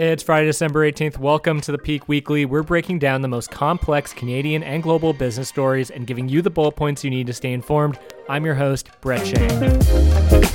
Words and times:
It's 0.00 0.22
Friday, 0.22 0.46
December 0.46 0.90
18th. 0.90 1.18
Welcome 1.18 1.60
to 1.60 1.72
the 1.72 1.76
Peak 1.76 2.08
Weekly. 2.08 2.46
We're 2.46 2.62
breaking 2.62 3.00
down 3.00 3.20
the 3.20 3.28
most 3.28 3.50
complex 3.50 4.14
Canadian 4.14 4.62
and 4.62 4.82
global 4.82 5.12
business 5.12 5.50
stories 5.50 5.90
and 5.90 6.06
giving 6.06 6.26
you 6.26 6.40
the 6.40 6.48
bullet 6.48 6.72
points 6.72 7.04
you 7.04 7.10
need 7.10 7.26
to 7.26 7.34
stay 7.34 7.52
informed. 7.52 7.98
I'm 8.26 8.46
your 8.46 8.54
host, 8.54 8.88
Brett 9.02 9.26
Shane. 9.26 10.49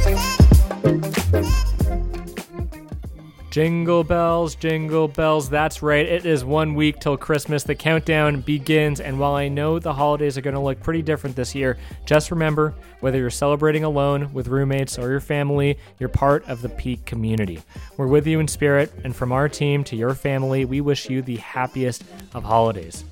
Jingle 3.56 4.04
bells, 4.04 4.54
jingle 4.54 5.08
bells. 5.08 5.50
That's 5.50 5.82
right. 5.82 6.06
It 6.06 6.26
is 6.26 6.44
one 6.44 6.76
week 6.76 7.00
till 7.00 7.16
Christmas. 7.16 7.64
The 7.64 7.74
countdown 7.74 8.42
begins. 8.42 9.00
And 9.00 9.18
while 9.18 9.34
I 9.34 9.48
know 9.48 9.80
the 9.80 9.94
holidays 9.94 10.38
are 10.38 10.42
going 10.42 10.56
to 10.56 10.60
look 10.60 10.84
pretty 10.84 11.02
different 11.02 11.38
this 11.38 11.56
year, 11.56 11.78
just 12.06 12.32
remember 12.32 12.74
whether 13.00 13.18
you're 13.18 13.30
celebrating 13.30 13.86
alone, 13.86 14.34
with 14.34 14.50
roommates, 14.50 15.00
or 15.00 15.10
your 15.10 15.22
family, 15.22 15.80
you're 16.00 16.10
part 16.10 16.46
of 16.50 16.62
the 16.62 16.68
Peak 16.68 17.06
community. 17.06 17.62
We're 17.96 18.08
with 18.08 18.28
you 18.28 18.42
in 18.42 18.50
spirit. 18.50 18.92
And 19.06 19.16
from 19.16 19.32
our 19.32 19.48
team 19.48 19.86
to 19.86 19.96
your 19.96 20.16
family, 20.16 20.66
we 20.66 20.82
wish 20.82 21.10
you 21.10 21.22
the 21.22 21.38
happiest 21.38 22.04
of 22.34 22.44
holidays. 22.44 23.06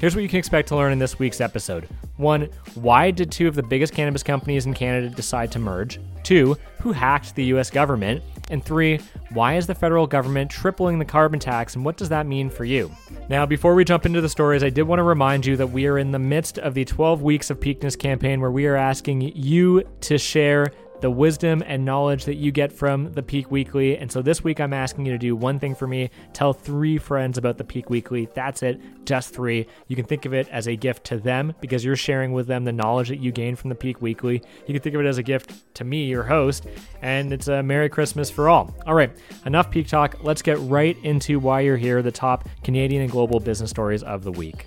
Here's 0.00 0.14
what 0.14 0.22
you 0.22 0.30
can 0.30 0.38
expect 0.38 0.68
to 0.68 0.76
learn 0.76 0.92
in 0.92 0.98
this 0.98 1.18
week's 1.18 1.42
episode. 1.42 1.86
One, 2.16 2.48
why 2.74 3.10
did 3.10 3.30
two 3.30 3.46
of 3.46 3.54
the 3.54 3.62
biggest 3.62 3.92
cannabis 3.92 4.22
companies 4.22 4.64
in 4.64 4.72
Canada 4.72 5.10
decide 5.10 5.52
to 5.52 5.58
merge? 5.58 6.00
Two, 6.22 6.56
who 6.78 6.92
hacked 6.92 7.34
the 7.34 7.44
US 7.52 7.68
government? 7.68 8.22
And 8.48 8.64
three, 8.64 8.98
why 9.34 9.56
is 9.56 9.66
the 9.66 9.74
federal 9.74 10.06
government 10.06 10.50
tripling 10.50 10.98
the 10.98 11.04
carbon 11.04 11.38
tax 11.38 11.76
and 11.76 11.84
what 11.84 11.98
does 11.98 12.08
that 12.08 12.26
mean 12.26 12.48
for 12.48 12.64
you? 12.64 12.90
Now, 13.28 13.44
before 13.44 13.74
we 13.74 13.84
jump 13.84 14.06
into 14.06 14.22
the 14.22 14.28
stories, 14.30 14.64
I 14.64 14.70
did 14.70 14.84
want 14.84 15.00
to 15.00 15.04
remind 15.04 15.44
you 15.44 15.54
that 15.58 15.66
we 15.66 15.84
are 15.84 15.98
in 15.98 16.12
the 16.12 16.18
midst 16.18 16.58
of 16.58 16.72
the 16.72 16.86
12 16.86 17.20
Weeks 17.20 17.50
of 17.50 17.60
Peakness 17.60 17.94
campaign 17.94 18.40
where 18.40 18.50
we 18.50 18.64
are 18.64 18.76
asking 18.76 19.20
you 19.36 19.82
to 20.00 20.16
share 20.16 20.72
the 21.00 21.10
wisdom 21.10 21.62
and 21.66 21.84
knowledge 21.84 22.24
that 22.24 22.36
you 22.36 22.52
get 22.52 22.72
from 22.72 23.12
the 23.12 23.22
Peak 23.22 23.50
Weekly. 23.50 23.96
And 23.96 24.10
so 24.10 24.22
this 24.22 24.44
week, 24.44 24.60
I'm 24.60 24.72
asking 24.72 25.06
you 25.06 25.12
to 25.12 25.18
do 25.18 25.34
one 25.34 25.58
thing 25.58 25.74
for 25.74 25.86
me 25.86 26.10
tell 26.32 26.52
three 26.52 26.98
friends 26.98 27.38
about 27.38 27.58
the 27.58 27.64
Peak 27.64 27.90
Weekly. 27.90 28.28
That's 28.34 28.62
it, 28.62 28.80
just 29.06 29.34
three. 29.34 29.66
You 29.88 29.96
can 29.96 30.04
think 30.04 30.24
of 30.24 30.34
it 30.34 30.48
as 30.48 30.68
a 30.68 30.76
gift 30.76 31.04
to 31.04 31.18
them 31.18 31.54
because 31.60 31.84
you're 31.84 31.96
sharing 31.96 32.32
with 32.32 32.46
them 32.46 32.64
the 32.64 32.72
knowledge 32.72 33.08
that 33.08 33.20
you 33.20 33.32
gain 33.32 33.56
from 33.56 33.70
the 33.70 33.76
Peak 33.76 34.00
Weekly. 34.02 34.42
You 34.66 34.74
can 34.74 34.82
think 34.82 34.94
of 34.94 35.00
it 35.00 35.06
as 35.06 35.18
a 35.18 35.22
gift 35.22 35.74
to 35.74 35.84
me, 35.84 36.04
your 36.04 36.24
host, 36.24 36.66
and 37.02 37.32
it's 37.32 37.48
a 37.48 37.62
Merry 37.62 37.88
Christmas 37.88 38.30
for 38.30 38.48
all. 38.48 38.74
All 38.86 38.94
right, 38.94 39.10
enough 39.46 39.70
Peak 39.70 39.88
Talk. 39.88 40.16
Let's 40.22 40.42
get 40.42 40.58
right 40.60 40.96
into 41.02 41.38
why 41.38 41.60
you're 41.60 41.76
here 41.76 42.02
the 42.02 42.12
top 42.12 42.48
Canadian 42.62 43.02
and 43.02 43.10
global 43.10 43.40
business 43.40 43.70
stories 43.70 44.02
of 44.02 44.24
the 44.24 44.32
week. 44.32 44.66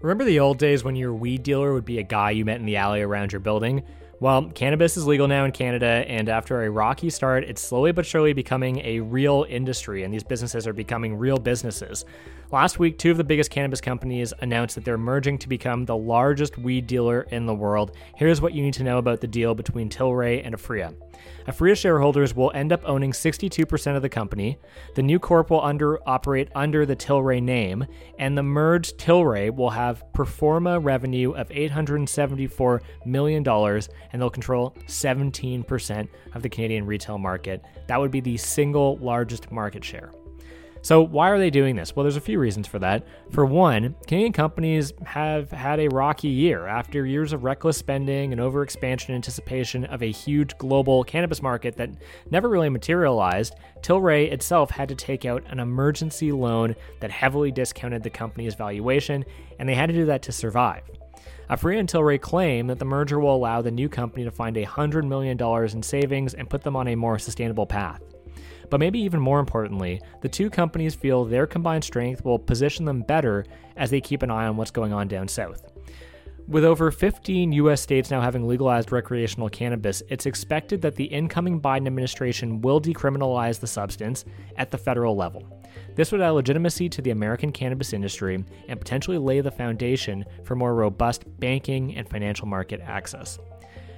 Remember 0.00 0.24
the 0.24 0.38
old 0.38 0.58
days 0.58 0.84
when 0.84 0.94
your 0.94 1.12
weed 1.12 1.42
dealer 1.42 1.72
would 1.72 1.84
be 1.84 1.98
a 1.98 2.04
guy 2.04 2.30
you 2.30 2.44
met 2.44 2.60
in 2.60 2.66
the 2.66 2.76
alley 2.76 3.02
around 3.02 3.32
your 3.32 3.40
building? 3.40 3.82
Well, 4.20 4.50
cannabis 4.50 4.96
is 4.96 5.06
legal 5.06 5.28
now 5.28 5.44
in 5.44 5.52
Canada, 5.52 5.86
and 5.86 6.28
after 6.28 6.64
a 6.64 6.70
rocky 6.70 7.08
start, 7.08 7.44
it's 7.44 7.62
slowly 7.62 7.92
but 7.92 8.04
surely 8.04 8.32
becoming 8.32 8.80
a 8.84 8.98
real 8.98 9.46
industry, 9.48 10.02
and 10.02 10.12
these 10.12 10.24
businesses 10.24 10.66
are 10.66 10.72
becoming 10.72 11.14
real 11.14 11.36
businesses. 11.36 12.04
Last 12.50 12.80
week, 12.80 12.98
two 12.98 13.12
of 13.12 13.16
the 13.16 13.24
biggest 13.24 13.50
cannabis 13.50 13.80
companies 13.80 14.32
announced 14.40 14.74
that 14.74 14.84
they're 14.84 14.98
merging 14.98 15.38
to 15.38 15.48
become 15.48 15.84
the 15.84 15.96
largest 15.96 16.58
weed 16.58 16.88
dealer 16.88 17.28
in 17.30 17.46
the 17.46 17.54
world. 17.54 17.92
Here's 18.16 18.40
what 18.40 18.54
you 18.54 18.62
need 18.62 18.74
to 18.74 18.82
know 18.82 18.98
about 18.98 19.20
the 19.20 19.26
deal 19.28 19.54
between 19.54 19.88
Tilray 19.88 20.44
and 20.44 20.54
Aphria. 20.54 20.94
Aphria 21.46 21.76
shareholders 21.76 22.34
will 22.34 22.50
end 22.54 22.72
up 22.72 22.80
owning 22.84 23.12
62% 23.12 23.96
of 23.96 24.02
the 24.02 24.08
company. 24.08 24.58
The 24.94 25.02
new 25.02 25.18
corp 25.18 25.50
will 25.50 25.62
under, 25.62 25.98
operate 26.08 26.48
under 26.54 26.86
the 26.86 26.96
Tilray 26.96 27.42
name, 27.42 27.86
and 28.18 28.36
the 28.36 28.42
merged 28.42 28.98
Tilray 28.98 29.54
will 29.54 29.70
have 29.70 30.02
pro 30.12 30.24
forma 30.24 30.78
revenue 30.78 31.32
of 31.32 31.48
$874 31.50 32.80
million, 33.04 33.44
and 34.12 34.20
they'll 34.20 34.30
control 34.30 34.74
17% 34.86 36.08
of 36.34 36.42
the 36.42 36.48
Canadian 36.48 36.86
retail 36.86 37.18
market. 37.18 37.64
That 37.86 38.00
would 38.00 38.10
be 38.10 38.20
the 38.20 38.36
single 38.36 38.96
largest 38.98 39.50
market 39.50 39.84
share. 39.84 40.10
So, 40.80 41.02
why 41.02 41.30
are 41.30 41.38
they 41.38 41.50
doing 41.50 41.74
this? 41.74 41.94
Well, 41.94 42.04
there's 42.04 42.16
a 42.16 42.20
few 42.20 42.38
reasons 42.38 42.66
for 42.66 42.78
that. 42.78 43.06
For 43.30 43.44
one, 43.44 43.96
Canadian 44.06 44.32
companies 44.32 44.92
have 45.04 45.50
had 45.50 45.80
a 45.80 45.88
rocky 45.88 46.28
year 46.28 46.66
after 46.66 47.04
years 47.04 47.32
of 47.32 47.42
reckless 47.44 47.76
spending 47.76 48.32
and 48.32 48.40
overexpansion 48.40 49.10
in 49.10 49.16
anticipation 49.16 49.84
of 49.86 50.02
a 50.02 50.10
huge 50.10 50.56
global 50.56 51.02
cannabis 51.02 51.42
market 51.42 51.76
that 51.76 51.90
never 52.30 52.48
really 52.48 52.68
materialized. 52.68 53.56
Tilray 53.82 54.30
itself 54.30 54.70
had 54.70 54.88
to 54.88 54.94
take 54.94 55.24
out 55.24 55.42
an 55.48 55.58
emergency 55.58 56.30
loan 56.30 56.76
that 57.00 57.10
heavily 57.10 57.50
discounted 57.50 58.02
the 58.02 58.10
company's 58.10 58.54
valuation, 58.54 59.24
and 59.58 59.68
they 59.68 59.74
had 59.74 59.88
to 59.88 59.94
do 59.94 60.06
that 60.06 60.22
to 60.22 60.32
survive. 60.32 60.82
Aphria 61.50 61.78
and 61.78 61.88
Tilray 61.88 62.20
claim 62.20 62.66
that 62.66 62.78
the 62.78 62.84
merger 62.84 63.18
will 63.18 63.34
allow 63.34 63.62
the 63.62 63.70
new 63.70 63.88
company 63.88 64.24
to 64.24 64.30
find 64.30 64.56
$100 64.56 65.06
million 65.06 65.40
in 65.74 65.82
savings 65.82 66.34
and 66.34 66.50
put 66.50 66.62
them 66.62 66.76
on 66.76 66.88
a 66.88 66.94
more 66.94 67.18
sustainable 67.18 67.66
path. 67.66 68.02
But 68.70 68.80
maybe 68.80 69.00
even 69.00 69.20
more 69.20 69.40
importantly, 69.40 70.00
the 70.20 70.28
two 70.28 70.50
companies 70.50 70.94
feel 70.94 71.24
their 71.24 71.46
combined 71.46 71.84
strength 71.84 72.24
will 72.24 72.38
position 72.38 72.84
them 72.84 73.02
better 73.02 73.46
as 73.76 73.90
they 73.90 74.00
keep 74.00 74.22
an 74.22 74.30
eye 74.30 74.46
on 74.46 74.56
what's 74.56 74.70
going 74.70 74.92
on 74.92 75.08
down 75.08 75.28
south. 75.28 75.72
With 76.48 76.64
over 76.64 76.90
15 76.90 77.52
US 77.52 77.82
states 77.82 78.10
now 78.10 78.22
having 78.22 78.48
legalized 78.48 78.90
recreational 78.90 79.50
cannabis, 79.50 80.02
it's 80.08 80.24
expected 80.24 80.80
that 80.80 80.96
the 80.96 81.04
incoming 81.04 81.60
Biden 81.60 81.86
administration 81.86 82.62
will 82.62 82.80
decriminalize 82.80 83.60
the 83.60 83.66
substance 83.66 84.24
at 84.56 84.70
the 84.70 84.78
federal 84.78 85.14
level. 85.14 85.46
This 85.94 86.10
would 86.10 86.22
add 86.22 86.30
legitimacy 86.30 86.88
to 86.88 87.02
the 87.02 87.10
American 87.10 87.52
cannabis 87.52 87.92
industry 87.92 88.42
and 88.66 88.80
potentially 88.80 89.18
lay 89.18 89.42
the 89.42 89.50
foundation 89.50 90.24
for 90.42 90.56
more 90.56 90.74
robust 90.74 91.24
banking 91.38 91.94
and 91.96 92.08
financial 92.08 92.46
market 92.46 92.80
access. 92.80 93.38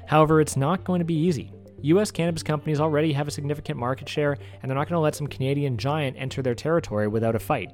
However, 0.09 0.41
it's 0.41 0.57
not 0.57 0.83
going 0.83 0.99
to 0.99 1.05
be 1.05 1.15
easy. 1.15 1.53
US 1.83 2.11
cannabis 2.11 2.43
companies 2.43 2.81
already 2.81 3.13
have 3.13 3.29
a 3.29 3.31
significant 3.31 3.79
market 3.79 4.09
share, 4.09 4.33
and 4.61 4.69
they're 4.69 4.77
not 4.77 4.89
going 4.89 4.97
to 4.97 5.01
let 5.01 5.15
some 5.15 5.29
Canadian 5.29 5.79
giant 5.79 6.17
enter 6.19 6.43
their 6.43 6.57
territory 6.57 7.07
without 7.07 7.37
a 7.37 7.39
fight. 7.39 7.71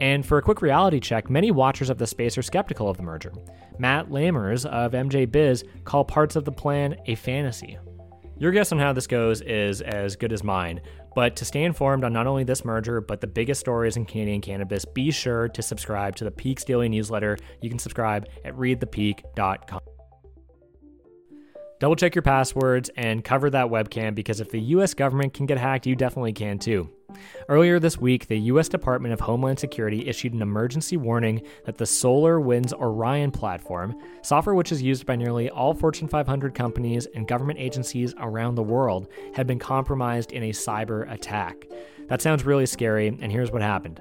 And 0.00 0.24
for 0.24 0.38
a 0.38 0.42
quick 0.42 0.60
reality 0.62 1.00
check, 1.00 1.30
many 1.30 1.50
watchers 1.50 1.90
of 1.90 1.98
the 1.98 2.06
space 2.06 2.36
are 2.36 2.42
skeptical 2.42 2.88
of 2.88 2.96
the 2.96 3.02
merger. 3.02 3.32
Matt 3.78 4.10
Lamers 4.10 4.66
of 4.66 4.92
MJ 4.92 5.30
Biz 5.30 5.64
call 5.84 6.04
parts 6.04 6.36
of 6.36 6.44
the 6.44 6.52
plan 6.52 6.96
a 7.06 7.14
fantasy. 7.14 7.78
Your 8.38 8.52
guess 8.52 8.72
on 8.72 8.78
how 8.78 8.92
this 8.92 9.06
goes 9.06 9.40
is 9.40 9.80
as 9.80 10.14
good 10.14 10.32
as 10.32 10.44
mine, 10.44 10.82
but 11.14 11.36
to 11.36 11.46
stay 11.46 11.64
informed 11.64 12.04
on 12.04 12.12
not 12.12 12.26
only 12.26 12.44
this 12.44 12.66
merger, 12.66 13.00
but 13.00 13.22
the 13.22 13.26
biggest 13.26 13.60
stories 13.60 13.96
in 13.96 14.04
Canadian 14.04 14.42
cannabis, 14.42 14.84
be 14.84 15.10
sure 15.10 15.48
to 15.48 15.62
subscribe 15.62 16.14
to 16.16 16.24
the 16.24 16.30
Peaks 16.30 16.62
Daily 16.62 16.90
newsletter. 16.90 17.38
You 17.62 17.70
can 17.70 17.78
subscribe 17.78 18.28
at 18.44 18.54
readthepeak.com. 18.54 19.80
Double 21.78 21.96
check 21.96 22.14
your 22.14 22.22
passwords 22.22 22.90
and 22.96 23.24
cover 23.24 23.48
that 23.50 23.66
webcam 23.66 24.14
because 24.14 24.40
if 24.40 24.50
the 24.50 24.60
US 24.60 24.92
government 24.92 25.32
can 25.32 25.46
get 25.46 25.58
hacked, 25.58 25.86
you 25.86 25.96
definitely 25.96 26.32
can 26.32 26.58
too. 26.58 26.90
Earlier 27.48 27.78
this 27.78 27.98
week, 27.98 28.26
the 28.26 28.38
U.S. 28.38 28.68
Department 28.68 29.12
of 29.12 29.20
Homeland 29.20 29.58
Security 29.58 30.08
issued 30.08 30.32
an 30.34 30.42
emergency 30.42 30.96
warning 30.96 31.42
that 31.64 31.78
the 31.78 31.84
SolarWinds 31.84 32.72
Orion 32.72 33.30
platform, 33.30 34.00
software 34.22 34.54
which 34.54 34.72
is 34.72 34.82
used 34.82 35.06
by 35.06 35.16
nearly 35.16 35.50
all 35.50 35.74
Fortune 35.74 36.08
500 36.08 36.54
companies 36.54 37.06
and 37.14 37.28
government 37.28 37.58
agencies 37.58 38.14
around 38.18 38.54
the 38.54 38.62
world, 38.62 39.08
had 39.34 39.46
been 39.46 39.58
compromised 39.58 40.32
in 40.32 40.44
a 40.44 40.50
cyber 40.50 41.10
attack. 41.10 41.66
That 42.08 42.22
sounds 42.22 42.44
really 42.44 42.66
scary, 42.66 43.08
and 43.08 43.32
here's 43.32 43.50
what 43.50 43.62
happened. 43.62 44.00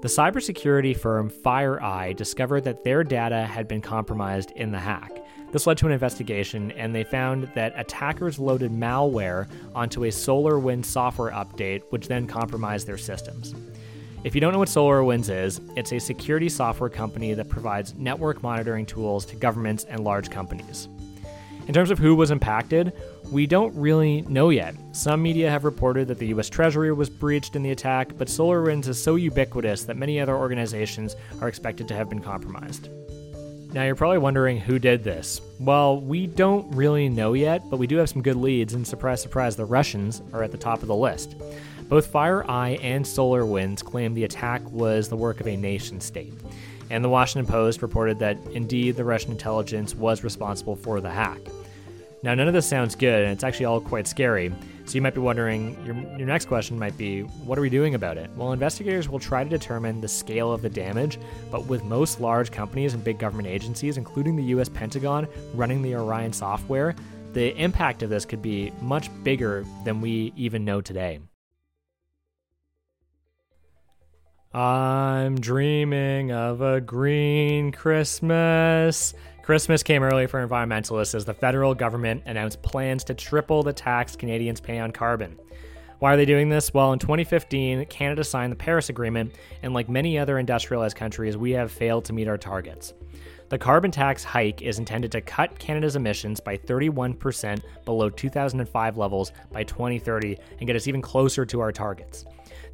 The 0.00 0.08
cybersecurity 0.08 0.96
firm 0.96 1.28
FireEye 1.28 2.14
discovered 2.14 2.62
that 2.64 2.84
their 2.84 3.02
data 3.02 3.44
had 3.44 3.66
been 3.66 3.80
compromised 3.80 4.52
in 4.52 4.70
the 4.70 4.78
hack. 4.78 5.24
This 5.50 5.66
led 5.66 5.78
to 5.78 5.86
an 5.86 5.92
investigation, 5.92 6.72
and 6.72 6.94
they 6.94 7.04
found 7.04 7.50
that 7.54 7.72
attackers 7.76 8.38
loaded 8.38 8.70
malware 8.70 9.48
onto 9.74 10.04
a 10.04 10.08
SolarWinds 10.08 10.84
software 10.84 11.32
update, 11.32 11.82
which 11.88 12.06
then 12.06 12.26
compromised 12.26 12.86
their 12.86 12.98
systems. 12.98 13.54
If 14.24 14.34
you 14.34 14.40
don't 14.40 14.52
know 14.52 14.58
what 14.58 14.68
SolarWinds 14.68 15.30
is, 15.30 15.60
it's 15.74 15.92
a 15.92 15.98
security 15.98 16.48
software 16.48 16.90
company 16.90 17.32
that 17.34 17.48
provides 17.48 17.94
network 17.94 18.42
monitoring 18.42 18.84
tools 18.84 19.24
to 19.26 19.36
governments 19.36 19.84
and 19.84 20.04
large 20.04 20.28
companies. 20.28 20.88
In 21.66 21.74
terms 21.74 21.90
of 21.90 21.98
who 21.98 22.14
was 22.14 22.30
impacted, 22.30 22.92
we 23.30 23.46
don't 23.46 23.74
really 23.74 24.22
know 24.22 24.50
yet. 24.50 24.74
Some 24.92 25.22
media 25.22 25.50
have 25.50 25.64
reported 25.64 26.08
that 26.08 26.18
the 26.18 26.28
US 26.28 26.48
Treasury 26.48 26.92
was 26.92 27.08
breached 27.08 27.56
in 27.56 27.62
the 27.62 27.70
attack, 27.70 28.16
but 28.18 28.28
SolarWinds 28.28 28.88
is 28.88 29.02
so 29.02 29.16
ubiquitous 29.16 29.84
that 29.84 29.96
many 29.96 30.18
other 30.18 30.36
organizations 30.36 31.14
are 31.40 31.48
expected 31.48 31.86
to 31.88 31.94
have 31.94 32.08
been 32.08 32.20
compromised. 32.20 32.88
Now, 33.78 33.84
you're 33.84 33.94
probably 33.94 34.18
wondering 34.18 34.58
who 34.58 34.80
did 34.80 35.04
this. 35.04 35.40
Well, 35.60 36.00
we 36.00 36.26
don't 36.26 36.74
really 36.74 37.08
know 37.08 37.34
yet, 37.34 37.62
but 37.70 37.76
we 37.76 37.86
do 37.86 37.98
have 37.98 38.08
some 38.08 38.22
good 38.22 38.34
leads, 38.34 38.74
and 38.74 38.84
surprise, 38.84 39.22
surprise, 39.22 39.54
the 39.54 39.64
Russians 39.64 40.20
are 40.32 40.42
at 40.42 40.50
the 40.50 40.58
top 40.58 40.82
of 40.82 40.88
the 40.88 40.96
list. 40.96 41.36
Both 41.88 42.12
FireEye 42.12 42.82
and 42.82 43.04
SolarWinds 43.04 43.84
claim 43.84 44.14
the 44.14 44.24
attack 44.24 44.68
was 44.72 45.08
the 45.08 45.16
work 45.16 45.38
of 45.38 45.46
a 45.46 45.56
nation 45.56 46.00
state. 46.00 46.32
And 46.90 47.04
the 47.04 47.08
Washington 47.08 47.46
Post 47.46 47.80
reported 47.80 48.18
that 48.18 48.36
indeed 48.50 48.96
the 48.96 49.04
Russian 49.04 49.30
intelligence 49.30 49.94
was 49.94 50.24
responsible 50.24 50.74
for 50.74 51.00
the 51.00 51.10
hack. 51.10 51.38
Now, 52.22 52.34
none 52.34 52.48
of 52.48 52.54
this 52.54 52.66
sounds 52.66 52.96
good, 52.96 53.22
and 53.22 53.32
it's 53.32 53.44
actually 53.44 53.66
all 53.66 53.80
quite 53.80 54.08
scary. 54.08 54.52
So 54.86 54.94
you 54.94 55.02
might 55.02 55.14
be 55.14 55.20
wondering, 55.20 55.76
your, 55.84 55.94
your 56.18 56.26
next 56.26 56.46
question 56.46 56.76
might 56.76 56.96
be, 56.96 57.20
what 57.20 57.58
are 57.58 57.62
we 57.62 57.70
doing 57.70 57.94
about 57.94 58.18
it? 58.18 58.28
Well, 58.34 58.52
investigators 58.52 59.08
will 59.08 59.20
try 59.20 59.44
to 59.44 59.50
determine 59.50 60.00
the 60.00 60.08
scale 60.08 60.52
of 60.52 60.60
the 60.60 60.68
damage, 60.68 61.18
but 61.50 61.66
with 61.66 61.84
most 61.84 62.20
large 62.20 62.50
companies 62.50 62.94
and 62.94 63.04
big 63.04 63.18
government 63.18 63.46
agencies, 63.46 63.98
including 63.98 64.34
the 64.34 64.44
US 64.44 64.68
Pentagon, 64.68 65.28
running 65.54 65.80
the 65.80 65.94
Orion 65.94 66.32
software, 66.32 66.96
the 67.34 67.54
impact 67.56 68.02
of 68.02 68.10
this 68.10 68.24
could 68.24 68.42
be 68.42 68.72
much 68.80 69.10
bigger 69.22 69.64
than 69.84 70.00
we 70.00 70.32
even 70.36 70.64
know 70.64 70.80
today. 70.80 71.20
I'm 74.52 75.38
dreaming 75.38 76.32
of 76.32 76.62
a 76.62 76.80
green 76.80 77.70
Christmas. 77.70 79.12
Christmas 79.48 79.82
came 79.82 80.02
early 80.02 80.26
for 80.26 80.46
environmentalists 80.46 81.14
as 81.14 81.24
the 81.24 81.32
federal 81.32 81.74
government 81.74 82.22
announced 82.26 82.60
plans 82.60 83.02
to 83.04 83.14
triple 83.14 83.62
the 83.62 83.72
tax 83.72 84.14
Canadians 84.14 84.60
pay 84.60 84.78
on 84.78 84.92
carbon. 84.92 85.38
Why 85.98 86.14
are 86.14 86.16
they 86.16 86.24
doing 86.24 86.48
this? 86.48 86.72
Well, 86.72 86.92
in 86.92 87.00
2015, 87.00 87.86
Canada 87.86 88.22
signed 88.22 88.52
the 88.52 88.56
Paris 88.56 88.88
Agreement, 88.88 89.34
and 89.64 89.74
like 89.74 89.88
many 89.88 90.16
other 90.16 90.38
industrialized 90.38 90.96
countries, 90.96 91.36
we 91.36 91.50
have 91.52 91.72
failed 91.72 92.04
to 92.04 92.12
meet 92.12 92.28
our 92.28 92.38
targets. 92.38 92.94
The 93.48 93.58
carbon 93.58 93.90
tax 93.90 94.22
hike 94.22 94.62
is 94.62 94.78
intended 94.78 95.10
to 95.12 95.20
cut 95.20 95.58
Canada's 95.58 95.96
emissions 95.96 96.38
by 96.38 96.56
31% 96.56 97.62
below 97.84 98.10
2005 98.10 98.96
levels 98.96 99.32
by 99.50 99.64
2030 99.64 100.36
and 100.58 100.66
get 100.68 100.76
us 100.76 100.86
even 100.86 101.02
closer 101.02 101.44
to 101.46 101.58
our 101.60 101.72
targets. 101.72 102.24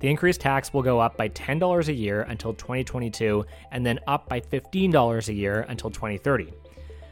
The 0.00 0.09
increased 0.09 0.43
tax 0.43 0.75
will 0.75 0.82
go 0.82 1.00
up 1.00 1.17
by 1.17 1.31
$10 1.31 1.88
a 1.88 1.93
year 1.94 2.23
until 2.23 2.53
2022 2.53 3.47
and 3.73 3.87
then 3.87 4.00
up 4.06 4.29
by 4.29 4.41
$15 4.41 5.29
a 5.29 5.32
year 5.32 5.65
until 5.69 5.91
2030. 5.91 6.53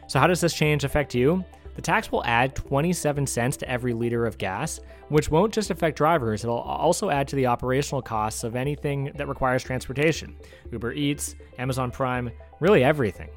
So, 0.08 0.18
how 0.18 0.26
does 0.26 0.42
this 0.42 0.52
change 0.52 0.84
affect 0.84 1.14
you? 1.14 1.42
The 1.74 1.82
tax 1.82 2.12
will 2.12 2.24
add 2.24 2.54
27 2.54 3.26
cents 3.26 3.56
to 3.58 3.68
every 3.68 3.92
liter 3.94 4.26
of 4.26 4.38
gas, 4.38 4.80
which 5.08 5.30
won't 5.30 5.54
just 5.54 5.70
affect 5.70 5.96
drivers, 5.96 6.44
it'll 6.44 6.58
also 6.58 7.10
add 7.10 7.28
to 7.28 7.36
the 7.36 7.46
operational 7.46 8.02
costs 8.02 8.44
of 8.44 8.56
anything 8.56 9.12
that 9.16 9.28
requires 9.28 9.62
transportation 9.62 10.36
Uber 10.70 10.92
Eats, 10.92 11.34
Amazon 11.58 11.90
Prime, 11.90 12.30
really 12.60 12.84
everything. 12.84 13.28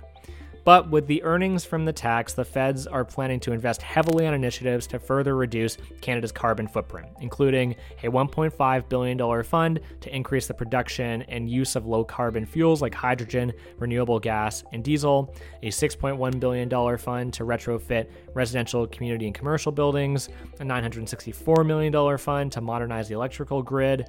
But 0.66 0.90
with 0.90 1.06
the 1.06 1.22
earnings 1.22 1.64
from 1.64 1.86
the 1.86 1.94
tax, 1.94 2.34
the 2.34 2.44
feds 2.44 2.88
are 2.88 3.06
planning 3.06 3.40
to 3.42 3.52
invest 3.52 3.84
heavily 3.84 4.26
on 4.26 4.34
initiatives 4.34 4.88
to 4.88 4.98
further 4.98 5.36
reduce 5.36 5.78
Canada's 6.02 6.32
carbon 6.32 6.68
footprint, 6.68 7.08
including 7.22 7.76
a 8.02 8.08
$1.5 8.08 8.90
billion 8.90 9.44
fund 9.44 9.80
to 10.02 10.16
increase 10.16 10.48
the 10.48 10.56
production 10.56 11.22
and 11.24 11.48
use 11.48 11.76
of 11.76 11.86
low 11.86 12.04
carbon 12.04 12.48
fuels 12.48 12.82
like 12.82 12.96
hydrogen, 12.96 13.54
renewable 13.78 14.20
gas, 14.20 14.64
and 14.74 14.84
diesel, 14.84 15.36
a 15.62 15.68
$6.1 15.68 16.40
billion 16.40 16.98
fund 16.98 17.32
to 17.32 17.44
retrofit 17.44 18.10
residential, 18.34 18.88
community, 18.88 19.28
and 19.28 19.36
commercial 19.36 19.72
buildings, 19.72 20.30
a 20.60 20.64
$964 20.64 21.64
million 21.64 22.18
fund 22.18 22.52
to 22.52 22.60
modernize 22.60 23.08
the 23.08 23.14
electrical 23.14 23.62
grid. 23.62 24.08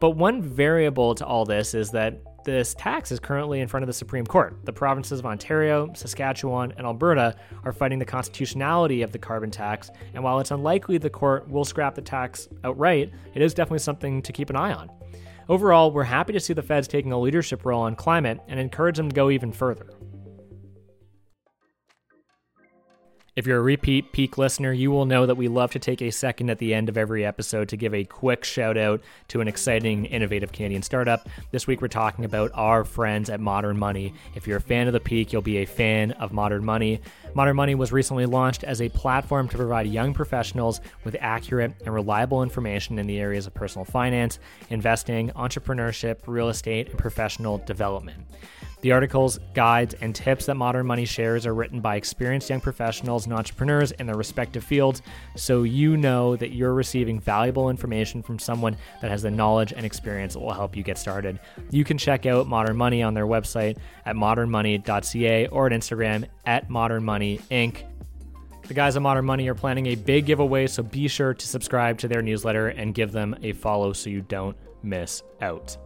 But 0.00 0.10
one 0.10 0.42
variable 0.42 1.14
to 1.14 1.24
all 1.24 1.46
this 1.46 1.74
is 1.74 1.90
that 1.92 2.20
this 2.52 2.74
tax 2.74 3.12
is 3.12 3.20
currently 3.20 3.60
in 3.60 3.68
front 3.68 3.82
of 3.82 3.86
the 3.86 3.92
Supreme 3.92 4.26
Court. 4.26 4.56
The 4.64 4.72
provinces 4.72 5.18
of 5.18 5.26
Ontario, 5.26 5.90
Saskatchewan, 5.94 6.72
and 6.76 6.86
Alberta 6.86 7.36
are 7.64 7.72
fighting 7.72 7.98
the 7.98 8.04
constitutionality 8.04 9.02
of 9.02 9.12
the 9.12 9.18
carbon 9.18 9.50
tax, 9.50 9.90
and 10.14 10.24
while 10.24 10.40
it's 10.40 10.50
unlikely 10.50 10.98
the 10.98 11.10
court 11.10 11.48
will 11.48 11.64
scrap 11.64 11.94
the 11.94 12.02
tax 12.02 12.48
outright, 12.64 13.12
it 13.34 13.42
is 13.42 13.54
definitely 13.54 13.80
something 13.80 14.22
to 14.22 14.32
keep 14.32 14.50
an 14.50 14.56
eye 14.56 14.72
on. 14.72 14.90
Overall, 15.48 15.90
we're 15.90 16.04
happy 16.04 16.32
to 16.32 16.40
see 16.40 16.52
the 16.52 16.62
feds 16.62 16.88
taking 16.88 17.12
a 17.12 17.20
leadership 17.20 17.64
role 17.64 17.82
on 17.82 17.94
climate 17.94 18.40
and 18.48 18.58
encourage 18.60 18.96
them 18.96 19.08
to 19.08 19.14
go 19.14 19.30
even 19.30 19.52
further. 19.52 19.86
If 23.38 23.46
you're 23.46 23.58
a 23.58 23.62
repeat 23.62 24.10
Peak 24.10 24.36
listener, 24.36 24.72
you 24.72 24.90
will 24.90 25.06
know 25.06 25.24
that 25.24 25.36
we 25.36 25.46
love 25.46 25.70
to 25.70 25.78
take 25.78 26.02
a 26.02 26.10
second 26.10 26.50
at 26.50 26.58
the 26.58 26.74
end 26.74 26.88
of 26.88 26.98
every 26.98 27.24
episode 27.24 27.68
to 27.68 27.76
give 27.76 27.94
a 27.94 28.02
quick 28.02 28.42
shout 28.42 28.76
out 28.76 29.00
to 29.28 29.40
an 29.40 29.46
exciting, 29.46 30.06
innovative 30.06 30.50
Canadian 30.50 30.82
startup. 30.82 31.28
This 31.52 31.64
week 31.64 31.80
we're 31.80 31.86
talking 31.86 32.24
about 32.24 32.50
our 32.54 32.82
friends 32.82 33.30
at 33.30 33.38
Modern 33.38 33.78
Money. 33.78 34.12
If 34.34 34.48
you're 34.48 34.56
a 34.56 34.60
fan 34.60 34.88
of 34.88 34.92
the 34.92 34.98
Peak, 34.98 35.32
you'll 35.32 35.40
be 35.40 35.58
a 35.58 35.66
fan 35.66 36.10
of 36.12 36.32
Modern 36.32 36.64
Money. 36.64 37.00
Modern 37.32 37.54
Money 37.54 37.76
was 37.76 37.92
recently 37.92 38.26
launched 38.26 38.64
as 38.64 38.82
a 38.82 38.88
platform 38.88 39.46
to 39.50 39.56
provide 39.56 39.86
young 39.86 40.14
professionals 40.14 40.80
with 41.04 41.14
accurate 41.20 41.74
and 41.84 41.94
reliable 41.94 42.42
information 42.42 42.98
in 42.98 43.06
the 43.06 43.20
areas 43.20 43.46
of 43.46 43.54
personal 43.54 43.84
finance, 43.84 44.40
investing, 44.70 45.30
entrepreneurship, 45.36 46.22
real 46.26 46.48
estate, 46.48 46.88
and 46.88 46.98
professional 46.98 47.58
development. 47.58 48.18
The 48.80 48.92
articles, 48.92 49.40
guides, 49.54 49.94
and 50.00 50.14
tips 50.14 50.46
that 50.46 50.54
Modern 50.54 50.86
Money 50.86 51.04
shares 51.04 51.46
are 51.46 51.54
written 51.54 51.80
by 51.80 51.96
experienced 51.96 52.48
young 52.48 52.60
professionals 52.60 53.24
and 53.24 53.34
entrepreneurs 53.34 53.90
in 53.92 54.06
their 54.06 54.16
respective 54.16 54.62
fields, 54.62 55.02
so 55.34 55.64
you 55.64 55.96
know 55.96 56.36
that 56.36 56.52
you're 56.52 56.74
receiving 56.74 57.18
valuable 57.18 57.70
information 57.70 58.22
from 58.22 58.38
someone 58.38 58.76
that 59.00 59.10
has 59.10 59.22
the 59.22 59.30
knowledge 59.32 59.72
and 59.72 59.84
experience 59.84 60.34
that 60.34 60.40
will 60.40 60.52
help 60.52 60.76
you 60.76 60.84
get 60.84 60.96
started. 60.96 61.40
You 61.70 61.82
can 61.82 61.98
check 61.98 62.24
out 62.26 62.46
Modern 62.46 62.76
Money 62.76 63.02
on 63.02 63.14
their 63.14 63.26
website 63.26 63.78
at 64.06 64.14
modernmoney.ca 64.14 65.48
or 65.48 65.66
at 65.66 65.72
Instagram 65.72 66.26
at 66.46 66.70
Modern 66.70 67.04
Money 67.04 67.40
Inc. 67.50 67.82
The 68.68 68.74
guys 68.74 68.94
at 68.94 69.02
Modern 69.02 69.24
Money 69.24 69.48
are 69.48 69.54
planning 69.54 69.86
a 69.86 69.96
big 69.96 70.26
giveaway, 70.26 70.68
so 70.68 70.84
be 70.84 71.08
sure 71.08 71.34
to 71.34 71.46
subscribe 71.46 71.98
to 71.98 72.08
their 72.08 72.22
newsletter 72.22 72.68
and 72.68 72.94
give 72.94 73.10
them 73.10 73.34
a 73.42 73.54
follow 73.54 73.92
so 73.92 74.08
you 74.08 74.20
don't 74.20 74.56
miss 74.84 75.22
out. 75.40 75.76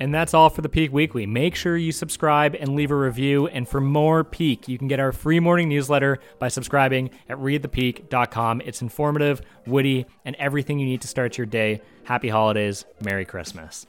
And 0.00 0.14
that's 0.14 0.34
all 0.34 0.50
for 0.50 0.62
the 0.62 0.68
Peak 0.68 0.92
Weekly. 0.92 1.26
Make 1.26 1.54
sure 1.54 1.76
you 1.76 1.92
subscribe 1.92 2.54
and 2.54 2.74
leave 2.74 2.90
a 2.90 2.96
review. 2.96 3.46
And 3.48 3.68
for 3.68 3.80
more 3.80 4.24
Peak, 4.24 4.68
you 4.68 4.78
can 4.78 4.88
get 4.88 5.00
our 5.00 5.12
free 5.12 5.40
morning 5.40 5.68
newsletter 5.68 6.18
by 6.38 6.48
subscribing 6.48 7.10
at 7.28 7.38
readthepeak.com. 7.38 8.62
It's 8.62 8.82
informative, 8.82 9.42
witty, 9.66 10.06
and 10.24 10.36
everything 10.36 10.78
you 10.78 10.86
need 10.86 11.02
to 11.02 11.08
start 11.08 11.38
your 11.38 11.46
day. 11.46 11.80
Happy 12.04 12.28
holidays. 12.28 12.84
Merry 13.00 13.24
Christmas. 13.24 13.86